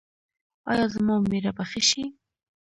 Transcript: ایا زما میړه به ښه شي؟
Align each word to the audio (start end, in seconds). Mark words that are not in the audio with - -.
ایا 0.71 0.85
زما 0.95 1.15
میړه 1.29 1.51
به 1.57 1.63
ښه 1.69 1.81
شي؟ 1.89 2.03